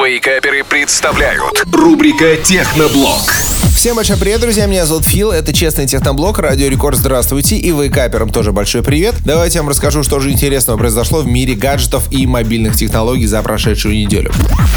Вейкаперы 0.00 0.64
представляют 0.64 1.64
рубрика 1.72 2.36
Техноблог. 2.36 3.41
Всем 3.62 3.96
большой 3.96 4.16
привет, 4.16 4.40
друзья, 4.40 4.66
меня 4.66 4.86
зовут 4.86 5.04
Фил, 5.04 5.30
это 5.30 5.52
Честный 5.52 5.86
Техноблог, 5.86 6.38
Радио 6.38 6.68
Рекорд, 6.68 6.96
здравствуйте, 6.96 7.56
и 7.56 7.70
вейкаперам 7.70 8.30
тоже 8.30 8.52
большой 8.52 8.82
привет. 8.82 9.14
Давайте 9.24 9.58
я 9.58 9.62
вам 9.62 9.70
расскажу, 9.70 10.02
что 10.02 10.20
же 10.20 10.30
интересного 10.30 10.78
произошло 10.78 11.20
в 11.20 11.26
мире 11.26 11.54
гаджетов 11.54 12.10
и 12.10 12.26
мобильных 12.26 12.76
технологий 12.76 13.26
за 13.26 13.42
прошедшую 13.42 13.94
неделю. 13.94 14.32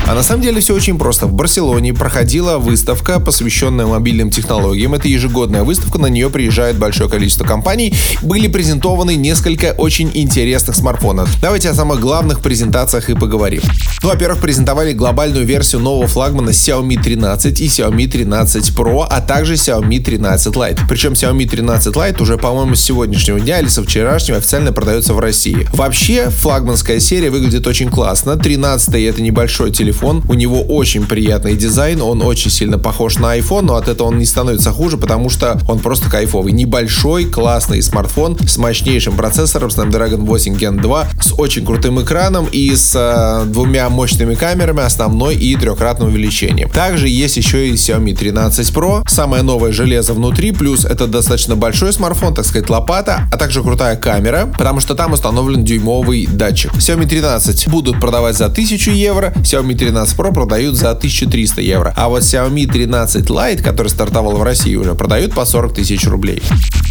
А 0.08 0.14
на 0.14 0.22
самом 0.22 0.44
деле 0.44 0.62
все 0.62 0.76
очень 0.76 1.00
просто. 1.00 1.26
В 1.26 1.34
Барселоне 1.34 1.94
проходила 1.94 2.60
выставка, 2.60 3.20
посвященная 3.20 3.88
мобильным 3.88 4.30
технологиям. 4.30 4.94
Это 4.94 5.08
ежегодная 5.08 5.64
выставка, 5.64 5.98
на 5.98 6.08
нее 6.08 6.30
приезжает 6.30 6.78
большое 6.78 7.10
количество 7.10 7.44
компаний. 7.44 7.94
Были 8.22 8.48
презентованы 8.48 9.16
несколько 9.16 9.74
очень 9.78 10.12
интересных 10.14 10.76
смартфонов. 10.76 11.30
Давайте 11.42 11.70
о 11.70 11.74
самых 11.74 12.00
главных 12.00 12.42
презентациях 12.42 13.10
и 13.10 13.16
поговорим. 13.16 13.62
Ну, 14.04 14.10
во-первых, 14.10 14.42
презентовали 14.42 14.94
глобальную 14.94 15.46
версию 15.46 15.82
нового 15.82 16.08
флагмана 16.08 16.52
Xiaomi 16.52 17.02
13 17.02 17.60
и 17.60 17.66
Xiaomi 17.66 18.08
13 18.08 18.75
Pro 18.76 19.06
а 19.10 19.22
также 19.22 19.54
Xiaomi 19.54 20.00
13 20.00 20.56
Lite. 20.56 20.80
Причем 20.88 21.14
Xiaomi 21.14 21.48
13 21.48 21.96
Lite 21.96 22.22
уже, 22.22 22.38
по-моему, 22.38 22.76
с 22.76 22.82
сегодняшнего 22.82 23.40
дня 23.40 23.60
или 23.60 23.68
со 23.68 23.84
вчерашнего 23.84 24.38
официально 24.38 24.72
продается 24.72 25.14
в 25.14 25.20
России. 25.20 25.68
Вообще, 25.74 26.30
флагманская 26.30 27.00
серия 27.00 27.30
выглядит 27.30 27.68
очень 27.68 27.90
классно. 27.90 28.38
13 28.38 28.96
это 28.96 29.22
небольшой 29.22 29.72
телефон, 29.72 30.24
у 30.28 30.34
него 30.34 30.62
очень 30.62 31.06
приятный 31.06 31.56
дизайн, 31.56 32.02
он 32.02 32.22
очень 32.22 32.52
сильно 32.52 32.78
похож 32.78 33.18
на 33.18 33.38
iPhone, 33.38 33.62
но 33.62 33.76
от 33.76 33.88
этого 33.88 34.08
он 34.08 34.18
не 34.18 34.26
становится 34.26 34.72
хуже, 34.72 34.98
потому 34.98 35.30
что 35.30 35.60
он 35.68 35.80
просто 35.80 36.10
кайфовый. 36.10 36.54
Небольшой, 36.54 37.26
классный 37.26 37.82
смартфон 37.82 38.38
с 38.48 38.58
мощнейшим 38.58 39.16
процессором 39.16 39.70
Snapdragon 39.70 40.26
8 40.26 40.56
Gen 40.56 40.82
2, 40.82 41.08
с 41.22 41.34
очень 41.38 41.66
крутым 41.66 42.02
экраном 42.02 42.48
и 42.52 42.76
с 42.76 42.94
э, 42.96 43.46
двумя 43.46 43.90
мощными 43.90 44.36
камерами, 44.36 44.84
основной 44.84 45.36
и 45.36 45.56
трехкратным 45.56 46.10
увеличением. 46.10 46.70
Также 46.70 47.08
есть 47.08 47.38
еще 47.38 47.70
и 47.70 47.74
Xiaomi 47.74 48.16
13 48.16 48.65
Pro, 48.74 48.86
Pro, 48.86 49.02
самое 49.08 49.42
новое 49.42 49.72
железо 49.72 50.14
внутри, 50.14 50.52
плюс 50.52 50.86
это 50.86 51.08
достаточно 51.08 51.56
большой 51.56 51.92
смартфон, 51.92 52.34
так 52.34 52.46
сказать, 52.46 52.70
лопата, 52.70 53.28
а 53.32 53.38
также 53.38 53.64
крутая 53.64 53.96
камера, 53.96 54.52
потому 54.58 54.80
что 54.80 54.96
там 54.96 55.14
установлен 55.14 55.64
дюймовый 55.64 56.28
датчик. 56.28 56.74
Xiaomi 56.74 57.08
13 57.08 57.68
будут 57.70 58.00
продавать 58.00 58.38
за 58.38 58.46
1000 58.46 58.92
евро, 58.92 59.34
Xiaomi 59.38 59.76
13 59.76 60.18
Pro 60.18 60.34
продают 60.34 60.76
за 60.76 60.92
1300 60.92 61.62
евро, 61.62 61.94
а 61.96 62.10
вот 62.10 62.22
Xiaomi 62.22 62.72
13 62.72 63.26
Lite, 63.26 63.64
который 63.64 63.88
стартовал 63.88 64.38
в 64.38 64.44
России 64.44 64.76
уже, 64.76 64.94
продают 64.94 65.34
по 65.34 65.46
40 65.46 65.74
тысяч 65.74 66.06
рублей. 66.06 66.42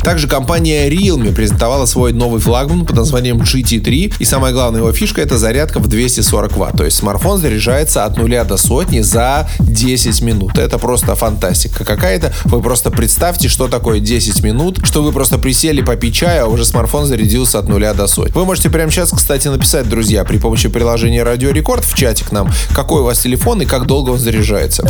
Также 0.03 0.29
компания 0.29 0.91
Realme 0.91 1.35
презентовала 1.35 1.87
свой 1.87 2.13
новый 2.13 2.41
флагман 2.41 2.85
под 2.85 2.97
названием 2.97 3.41
GT3, 3.41 4.17
и 4.19 4.25
самая 4.25 4.53
главная 4.53 4.81
его 4.81 4.93
фишка 4.93 5.23
это 5.23 5.39
зарядка 5.39 5.79
в 5.79 5.87
240 5.87 6.53
Вт, 6.53 6.77
то 6.77 6.85
есть 6.85 6.97
смартфон 6.97 7.41
заряжается 7.41 8.05
от 8.05 8.19
нуля 8.19 8.45
до 8.45 8.57
сотни 8.57 9.01
за 9.01 9.49
10 9.61 10.23
минут. 10.23 10.59
Это 10.59 10.79
просто 10.79 11.15
фантастика 11.15 11.64
какая-то. 11.69 12.33
Вы 12.45 12.61
просто 12.61 12.91
представьте, 12.91 13.49
что 13.49 13.69
такое 13.69 14.01
10 14.01 14.43
минут, 14.43 14.81
что 14.85 15.03
вы 15.03 15.13
просто 15.13 15.39
присели 15.39 15.83
попить 15.83 16.15
чая, 16.15 16.45
а 16.45 16.47
уже 16.47 16.65
смартфон 16.65 17.07
зарядился 17.07 17.59
от 17.59 17.69
нуля 17.69 17.95
до 17.95 18.07
сотни. 18.07 18.33
Вы 18.33 18.45
можете 18.45 18.71
прямо 18.71 18.91
сейчас, 18.91 19.11
кстати, 19.11 19.49
написать, 19.49 19.89
друзья, 19.89 20.25
при 20.25 20.39
помощи 20.39 20.69
приложения 20.69 21.23
Радио 21.23 21.51
Рекорд 21.51 21.85
в 21.85 21.95
чате 21.95 22.25
к 22.25 22.33
нам, 22.33 22.51
какой 22.75 23.03
у 23.03 23.05
вас 23.05 23.21
телефон 23.21 23.63
и 23.63 23.67
как 23.67 23.87
долго 23.87 24.11
он 24.11 24.19
заряжается. 24.19 24.85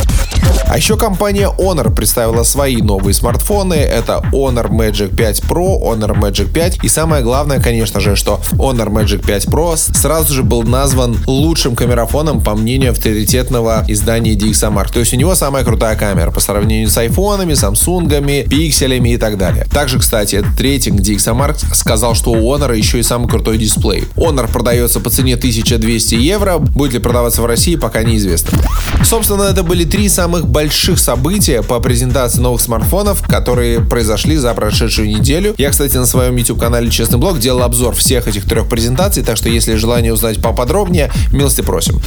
А 0.67 0.77
еще 0.77 0.97
компания 0.97 1.49
Honor 1.57 1.93
представила 1.93 2.43
свои 2.43 2.77
новые 2.77 3.13
смартфоны. 3.13 3.75
Это 3.75 4.23
Honor 4.33 4.69
Magic 4.69 5.15
5 5.15 5.41
Pro, 5.41 5.79
Honor 5.81 6.19
Magic 6.19 6.51
5. 6.51 6.83
И 6.83 6.89
самое 6.89 7.23
главное, 7.23 7.59
конечно 7.59 7.99
же, 7.99 8.15
что 8.15 8.41
Honor 8.53 8.87
Magic 8.87 9.25
5 9.25 9.45
Pro 9.45 9.77
сразу 9.77 10.33
же 10.33 10.43
был 10.43 10.63
назван 10.63 11.17
лучшим 11.27 11.75
камерафоном 11.75 12.41
по 12.41 12.55
мнению 12.55 12.91
авторитетного 12.91 13.85
издания 13.87 14.33
DxOMark. 14.33 14.91
То 14.91 14.99
есть 14.99 15.13
у 15.13 15.17
него 15.17 15.35
самая 15.35 15.63
крутая 15.63 15.95
камера 15.95 16.31
по 16.31 16.39
сравнению 16.39 16.64
сравнению 16.65 16.89
с 16.89 16.97
айфонами, 16.97 17.53
самсунгами, 17.53 18.43
пикселями 18.49 19.09
и 19.09 19.17
так 19.17 19.37
далее. 19.37 19.65
Также, 19.71 19.99
кстати, 19.99 20.43
рейтинг 20.57 20.99
DxOMark 20.99 21.75
сказал, 21.75 22.15
что 22.15 22.31
у 22.31 22.55
Honor 22.55 22.75
еще 22.75 22.99
и 22.99 23.03
самый 23.03 23.29
крутой 23.29 23.59
дисплей. 23.59 24.05
Honor 24.15 24.51
продается 24.51 24.99
по 24.99 25.11
цене 25.11 25.35
1200 25.35 26.15
евро, 26.15 26.57
будет 26.57 26.93
ли 26.93 26.99
продаваться 26.99 27.43
в 27.43 27.45
России, 27.45 27.75
пока 27.75 28.01
неизвестно. 28.01 28.57
Собственно, 29.03 29.43
это 29.43 29.61
были 29.61 29.83
три 29.83 30.09
самых 30.09 30.47
больших 30.47 30.97
события 30.97 31.61
по 31.61 31.79
презентации 31.79 32.41
новых 32.41 32.61
смартфонов, 32.61 33.21
которые 33.27 33.79
произошли 33.81 34.35
за 34.35 34.51
прошедшую 34.55 35.07
неделю. 35.07 35.53
Я, 35.59 35.69
кстати, 35.69 35.97
на 35.97 36.07
своем 36.07 36.35
YouTube-канале 36.35 36.89
Честный 36.89 37.19
блог 37.19 37.39
делал 37.39 37.61
обзор 37.61 37.93
всех 37.93 38.27
этих 38.27 38.45
трех 38.45 38.67
презентаций, 38.67 39.21
так 39.21 39.37
что 39.37 39.49
если 39.49 39.75
желание 39.75 40.11
узнать 40.11 40.41
поподробнее, 40.41 41.11
милости 41.31 41.61
просим. 41.61 42.01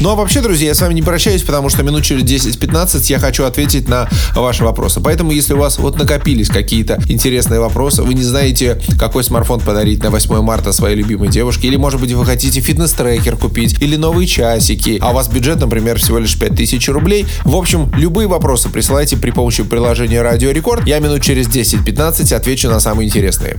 Ну 0.00 0.10
а 0.10 0.14
вообще, 0.14 0.40
друзья, 0.40 0.68
я 0.68 0.74
с 0.74 0.80
вами 0.80 0.94
не 0.94 1.02
прощаюсь, 1.02 1.42
потому 1.42 1.68
что 1.68 1.82
минут 1.82 2.04
через 2.04 2.22
10-15 2.22 3.10
я 3.10 3.18
хочу 3.18 3.44
ответить 3.44 3.88
на 4.34 4.42
ваши 4.42 4.64
вопросы. 4.64 5.00
Поэтому, 5.00 5.32
если 5.32 5.54
у 5.54 5.58
вас 5.58 5.78
вот 5.78 5.98
накопились 5.98 6.48
какие-то 6.48 6.98
интересные 7.08 7.60
вопросы, 7.60 8.02
вы 8.02 8.14
не 8.14 8.22
знаете, 8.22 8.80
какой 8.98 9.24
смартфон 9.24 9.60
подарить 9.60 10.02
на 10.02 10.10
8 10.10 10.42
марта 10.42 10.72
своей 10.72 10.96
любимой 10.96 11.28
девушке, 11.28 11.68
или, 11.68 11.76
может 11.76 12.00
быть, 12.00 12.12
вы 12.12 12.24
хотите 12.24 12.60
фитнес-трекер 12.60 13.36
купить, 13.36 13.80
или 13.80 13.96
новые 13.96 14.26
часики, 14.26 14.98
а 15.00 15.10
у 15.10 15.14
вас 15.14 15.28
бюджет, 15.28 15.60
например, 15.60 15.98
всего 15.98 16.18
лишь 16.18 16.38
5000 16.38 16.88
рублей. 16.88 17.26
В 17.44 17.56
общем, 17.56 17.90
любые 17.96 18.28
вопросы 18.28 18.68
присылайте 18.68 19.16
при 19.16 19.30
помощи 19.30 19.62
приложения 19.62 20.22
Радио 20.22 20.50
Рекорд. 20.50 20.86
Я 20.86 20.98
минут 20.98 21.22
через 21.22 21.48
10-15 21.48 22.34
отвечу 22.34 22.68
на 22.68 22.80
самые 22.80 23.08
интересные. 23.08 23.56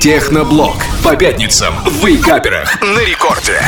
Техноблог. 0.00 0.76
По 1.02 1.16
пятницам 1.16 1.74
в 1.84 2.06
Вейкаперах 2.06 2.80
на 2.80 3.00
рекорде. 3.00 3.60